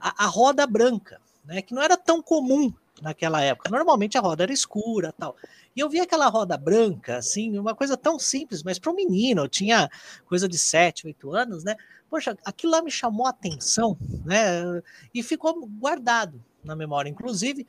[0.00, 1.20] a roda branca.
[1.46, 1.62] Né?
[1.62, 3.70] Que não era tão comum naquela época.
[3.70, 5.36] Normalmente a roda era escura, tal.
[5.74, 9.42] E eu vi aquela roda branca, assim, uma coisa tão simples, mas para um menino,
[9.42, 9.90] eu tinha
[10.26, 11.76] coisa de 7, 8 anos, né?
[12.08, 14.82] Poxa, aquilo lá me chamou a atenção, né?
[15.12, 17.10] E ficou guardado na memória.
[17.10, 17.66] Inclusive,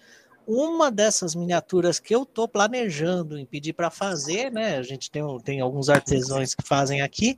[0.47, 4.77] uma dessas miniaturas que eu estou planejando em pedir para fazer, né?
[4.77, 7.37] A gente tem, tem alguns artesãos que fazem aqui,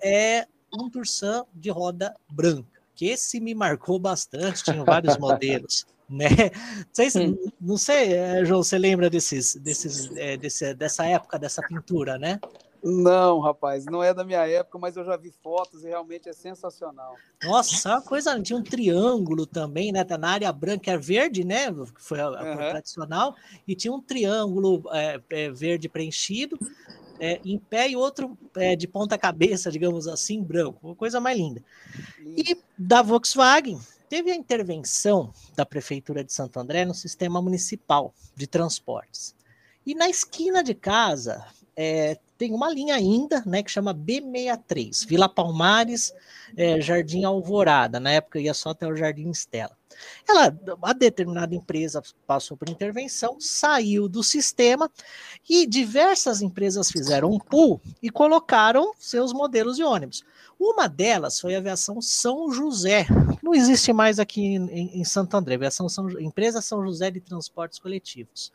[0.00, 5.86] é um Tursan de roda branca, que esse me marcou bastante, tinha vários modelos.
[6.06, 6.28] Né?
[6.28, 11.38] Não sei, se, não sei, é, João, você lembra desses, desses, é, desse, dessa época
[11.38, 12.38] dessa pintura, né?
[12.86, 16.34] Não, rapaz, não é da minha época, mas eu já vi fotos e realmente é
[16.34, 17.16] sensacional.
[17.42, 20.04] Nossa, uma coisa, tinha um triângulo também, né?
[20.04, 21.72] Tá na área branca é verde, né?
[21.72, 22.56] Que foi a, a uhum.
[22.56, 23.34] tradicional,
[23.66, 26.58] e tinha um triângulo é, é, verde preenchido,
[27.18, 31.36] é, em pé e outro é, de ponta cabeça, digamos assim, branco, uma coisa mais
[31.36, 31.62] linda.
[32.20, 38.46] E da Volkswagen teve a intervenção da prefeitura de Santo André no sistema municipal de
[38.46, 39.34] transportes.
[39.86, 41.44] E na esquina de casa
[41.76, 46.12] é, tem uma linha ainda, né, que chama B63, Vila Palmares,
[46.56, 48.00] é, Jardim Alvorada.
[48.00, 49.76] Na época ia só até o Jardim Estela.
[50.28, 54.90] Ela, a determinada empresa passou por intervenção, saiu do sistema
[55.48, 60.24] e diversas empresas fizeram um pool e colocaram seus modelos de ônibus.
[60.58, 65.36] Uma delas foi a aviação São José, que não existe mais aqui em, em Santo
[65.36, 68.52] André, aviação São, empresa São José de Transportes Coletivos.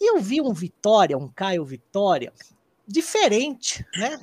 [0.00, 2.32] E eu vi um Vitória, um Caio Vitória,
[2.88, 4.18] diferente, né?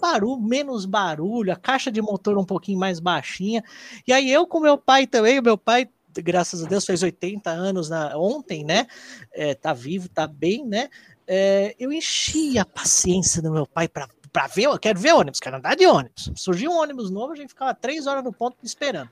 [0.00, 3.64] Barulho, menos barulho, a caixa de motor um pouquinho mais baixinha.
[4.06, 7.88] E aí eu com meu pai também, meu pai, graças a Deus, fez 80 anos
[7.88, 8.86] na, ontem, né?
[9.32, 10.90] É, tá vivo, tá bem, né?
[11.26, 15.40] É, eu enchi a paciência do meu pai para para ver, eu quero ver ônibus,
[15.40, 16.30] quero andar de ônibus.
[16.36, 19.10] Surgiu um ônibus novo, a gente ficava três horas no ponto esperando.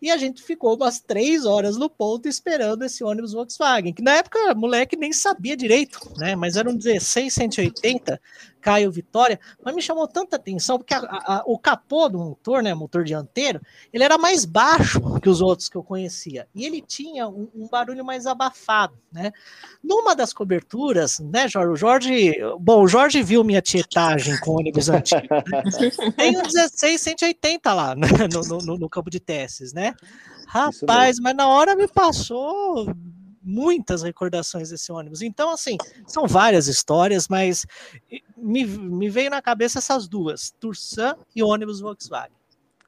[0.00, 4.16] E a gente ficou umas três horas no ponto esperando esse ônibus Volkswagen, que na
[4.16, 6.34] época moleque nem sabia direito, né?
[6.34, 8.20] Mas era um 16 180
[8.60, 12.74] Caio Vitória, mas me chamou tanta atenção porque a, a, o capô do motor, né,
[12.74, 13.60] motor dianteiro,
[13.92, 17.68] ele era mais baixo que os outros que eu conhecia e ele tinha um, um
[17.68, 19.32] barulho mais abafado, né?
[19.82, 21.70] Numa das coberturas, né, Jorge?
[21.72, 25.22] O Jorge, bom, o Jorge viu minha tietagem com ônibus antigo.
[25.30, 26.12] Né?
[26.16, 29.94] Tem um 16 180 lá né, no, no, no campo de testes, né?
[30.46, 32.92] Rapaz, mas na hora me passou
[33.42, 35.22] muitas recordações desse ônibus.
[35.22, 35.76] Então, assim,
[36.06, 37.66] são várias histórias, mas
[38.36, 42.36] me, me veio na cabeça essas duas, Tursan e ônibus Volkswagen.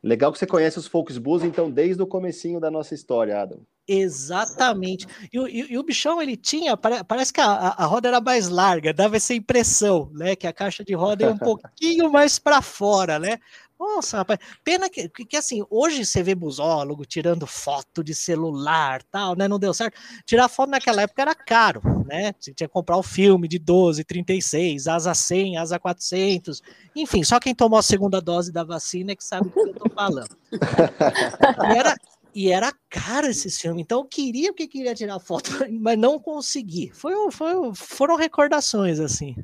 [0.02, 3.60] Legal que você conhece os Volksbus, então, desde o comecinho da nossa história, Adam.
[3.92, 5.06] Exatamente.
[5.32, 8.92] E, e, e, o bichão, ele tinha, parece que a, a, roda era mais larga,
[8.92, 10.34] dava essa impressão, né?
[10.34, 13.38] Que a caixa de roda ia um pouquinho mais para fora, né?
[13.78, 19.34] Nossa, rapaz, pena que, que, assim, hoje você vê busólogo tirando foto de celular, tal,
[19.36, 19.48] né?
[19.48, 19.98] Não deu certo.
[20.24, 22.32] Tirar foto naquela época era caro, né?
[22.38, 26.62] Você tinha que comprar o filme de 12, 36, asa 100, asa 400,
[26.94, 29.74] enfim, só quem tomou a segunda dose da vacina é que sabe o que eu
[29.74, 30.34] tô falando.
[31.74, 31.96] e era,
[32.34, 36.90] e era caro esse filme, então eu queria porque queria tirar foto, mas não consegui.
[36.92, 39.36] Foi, foi, foram recordações, assim.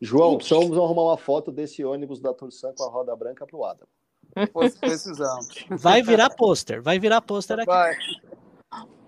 [0.00, 3.64] João, precisamos arrumar uma foto desse ônibus da Tursan com a roda branca para o
[3.64, 3.86] Adam.
[4.80, 5.48] Precisamos.
[5.70, 7.66] Vai virar pôster, vai virar pôster aqui.
[7.66, 7.96] Vai.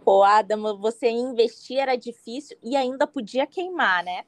[0.05, 4.22] Pô, Adam, você investir era difícil e ainda podia queimar, né?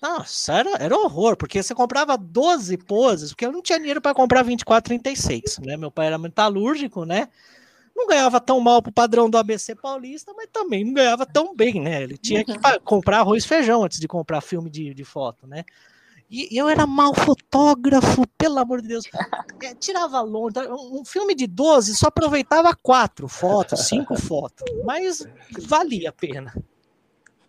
[0.00, 4.14] Nossa, era, era horror, porque você comprava 12 poses, porque eu não tinha dinheiro para
[4.14, 5.76] comprar 24, 36, né?
[5.76, 7.28] Meu pai era metalúrgico, né?
[7.98, 11.80] Não ganhava tão mal pro padrão do ABC paulista, mas também não ganhava tão bem,
[11.80, 12.04] né?
[12.04, 12.80] Ele tinha que uhum.
[12.84, 15.64] comprar arroz e feijão antes de comprar filme de, de foto, né?
[16.30, 19.04] E eu era mal fotógrafo, pelo amor de Deus.
[19.60, 20.54] É, tirava longe.
[20.70, 24.64] Um filme de 12 só aproveitava quatro fotos, cinco fotos.
[24.84, 25.26] Mas
[25.66, 26.54] valia a pena.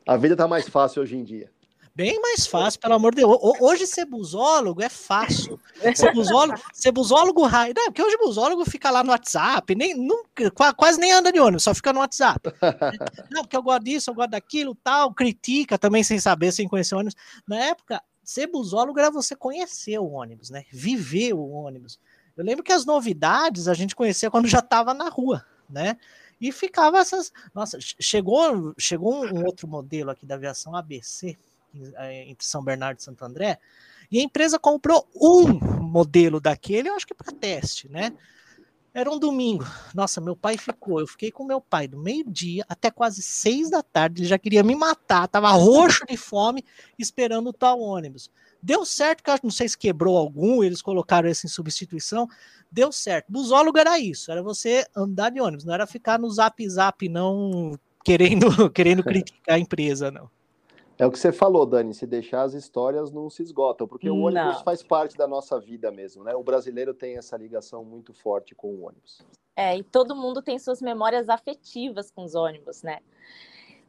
[0.07, 1.51] A vida tá mais fácil hoje em dia.
[1.99, 3.37] Bem mais fácil, pelo amor de Deus.
[3.59, 5.59] Hoje ser busólogo é fácil.
[5.93, 7.73] Ser busólogo, ser busólogo raio.
[7.75, 11.63] Não, porque hoje busólogo fica lá no WhatsApp, nem, nunca, quase nem anda de ônibus,
[11.63, 12.53] só fica no WhatsApp.
[13.29, 16.95] Não, porque eu gosto disso, eu gosto daquilo, tal, critica também sem saber, sem conhecer
[16.95, 17.17] ônibus.
[17.45, 20.63] Na época, ser busólogo era você conhecer o ônibus, né?
[20.71, 21.99] Viver o ônibus.
[22.37, 25.97] Eu lembro que as novidades a gente conhecia quando já estava na rua, né?
[26.39, 27.33] E ficava essas.
[27.53, 31.37] Nossa, chegou, chegou um outro modelo aqui da aviação ABC,
[31.73, 33.59] entre São Bernardo e Santo André,
[34.11, 38.13] e a empresa comprou um modelo daquele, eu acho que para teste, né?
[38.91, 39.65] Era um domingo.
[39.93, 40.99] Nossa, meu pai ficou.
[40.99, 44.21] Eu fiquei com meu pai do meio-dia até quase seis da tarde.
[44.21, 46.65] Ele já queria me matar, tava roxo de fome,
[46.97, 48.31] esperando o tal ônibus.
[48.61, 52.27] Deu certo, que eu não sei se quebrou algum, eles colocaram esse em substituição.
[52.71, 53.31] Deu certo.
[53.31, 57.79] Busólogo era isso, era você andar de ônibus, não era ficar no zap zap, não
[58.03, 60.29] querendo, querendo criticar a empresa, não.
[60.99, 64.17] É o que você falou, Dani, se deixar as histórias não se esgotam, porque o
[64.17, 64.63] ônibus não.
[64.65, 66.35] faz parte da nossa vida mesmo, né?
[66.35, 69.21] O brasileiro tem essa ligação muito forte com o ônibus.
[69.55, 72.99] É, e todo mundo tem suas memórias afetivas com os ônibus, né?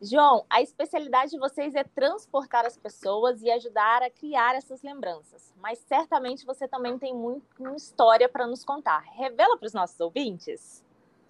[0.01, 5.53] João, a especialidade de vocês é transportar as pessoas e ajudar a criar essas lembranças.
[5.61, 9.01] Mas certamente você também tem muita história para nos contar.
[9.17, 10.85] Revela para os nossos ouvintes.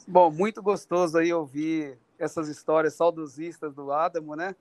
[0.07, 4.55] Bom, muito gostoso aí ouvir essas histórias saudosistas do Adamo, né?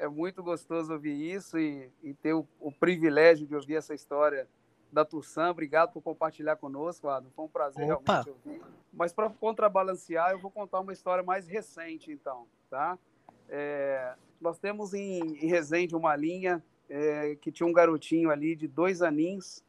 [0.00, 4.48] É muito gostoso ouvir isso e, e ter o, o, privilégio de ouvir essa história
[4.90, 5.50] da Tussan.
[5.50, 7.30] Obrigado por compartilhar conosco, Adam.
[7.36, 8.22] Foi um prazer Opa.
[8.22, 8.62] realmente ouvir.
[8.90, 12.98] Mas para contrabalancear, eu vou contar uma história mais recente, então, tá?
[13.46, 18.66] É, nós temos em, em Resende uma linha é, que tinha um garotinho ali de
[18.66, 19.62] dois aninhos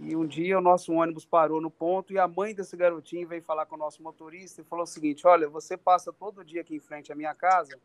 [0.00, 3.42] e um dia o nosso ônibus parou no ponto e a mãe desse garotinho veio
[3.42, 6.76] falar com o nosso motorista e falou o seguinte: Olha, você passa todo dia aqui
[6.76, 7.78] em frente à minha casa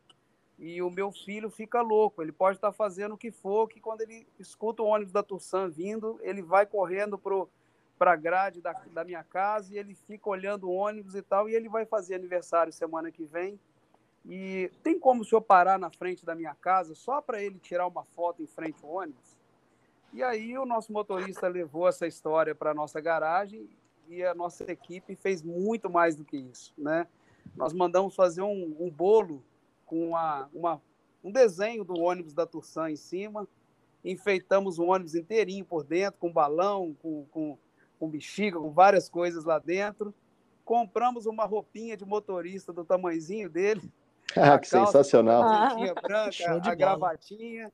[0.57, 2.21] e o meu filho fica louco.
[2.21, 5.69] Ele pode estar fazendo o que for, que quando ele escuta o ônibus da Tursan
[5.69, 7.19] vindo, ele vai correndo
[7.97, 11.49] para a grade da, da minha casa e ele fica olhando o ônibus e tal.
[11.49, 13.59] E ele vai fazer aniversário semana que vem.
[14.25, 17.87] E tem como o senhor parar na frente da minha casa só para ele tirar
[17.87, 19.37] uma foto em frente ao ônibus?
[20.13, 23.67] E aí o nosso motorista levou essa história para a nossa garagem
[24.07, 27.07] e a nossa equipe fez muito mais do que isso, né?
[27.55, 29.43] Nós mandamos fazer um, um bolo
[29.85, 30.81] com uma, uma,
[31.23, 33.47] um desenho do ônibus da Tursan em cima.
[34.03, 37.57] Enfeitamos o ônibus inteirinho por dentro, com balão, com, com,
[37.99, 40.13] com bexiga, com várias coisas lá dentro.
[40.65, 43.81] Compramos uma roupinha de motorista do tamanhozinho dele.
[44.35, 45.43] Ah, que calça, sensacional.
[45.43, 47.71] A branca, a gravatinha.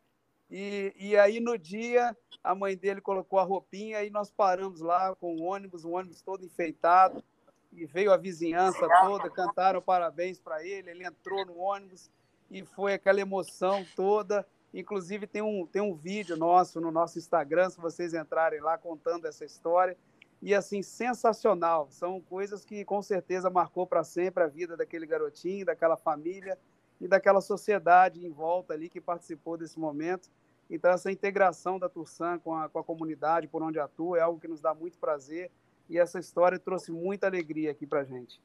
[0.51, 5.15] E, e aí, no dia, a mãe dele colocou a roupinha e nós paramos lá
[5.15, 7.23] com o ônibus, o ônibus todo enfeitado
[7.71, 12.09] e veio a vizinhança toda, cantaram parabéns para ele, ele entrou no ônibus
[12.49, 14.45] e foi aquela emoção toda.
[14.73, 19.25] Inclusive tem um, tem um vídeo nosso no nosso Instagram, se vocês entrarem lá contando
[19.25, 19.97] essa história.
[20.41, 21.87] E assim, sensacional.
[21.91, 26.57] São coisas que com certeza marcou para sempre a vida daquele garotinho, daquela família
[26.99, 30.29] e daquela sociedade em volta ali que participou desse momento.
[30.69, 34.39] Então, essa integração da Tursan com a, com a comunidade por onde atua é algo
[34.39, 35.51] que nos dá muito prazer
[35.89, 38.39] e essa história trouxe muita alegria aqui para gente.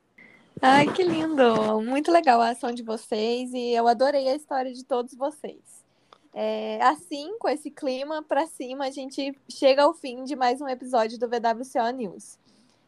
[0.63, 1.81] Ai, que lindo!
[1.83, 5.85] Muito legal a ação de vocês e eu adorei a história de todos vocês.
[6.33, 10.69] É, assim, com esse clima para cima, a gente chega ao fim de mais um
[10.69, 12.39] episódio do VWCO News.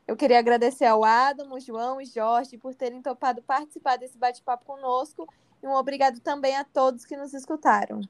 [0.07, 4.65] Eu queria agradecer ao Adam, o João e Jorge por terem topado participar desse bate-papo
[4.65, 5.29] conosco
[5.63, 8.01] e um obrigado também a todos que nos escutaram.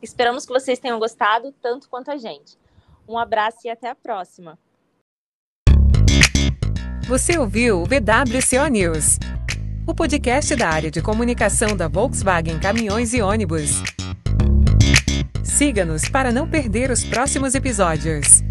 [0.00, 2.56] Esperamos que vocês tenham gostado tanto quanto a gente.
[3.08, 4.58] Um abraço e até a próxima.
[7.06, 9.18] Você ouviu o VWCO News,
[9.86, 13.82] o podcast da área de comunicação da Volkswagen Caminhões e Ônibus.
[15.42, 18.42] Siga-nos para não perder os próximos episódios.